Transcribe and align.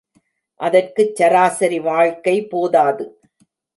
அதற்குச் 0.59 1.15
சராசரி 1.15 1.79
வாழ்க்கை 1.79 2.47
போதாது. 2.47 3.05